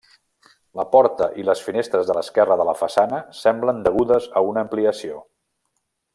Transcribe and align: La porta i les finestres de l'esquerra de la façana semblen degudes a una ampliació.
La 0.79 0.85
porta 0.93 1.27
i 1.41 1.45
les 1.49 1.61
finestres 1.65 2.07
de 2.09 2.15
l'esquerra 2.19 2.57
de 2.61 2.65
la 2.71 2.75
façana 2.81 3.19
semblen 3.43 3.85
degudes 3.89 4.29
a 4.41 4.45
una 4.53 4.65
ampliació. 4.67 5.23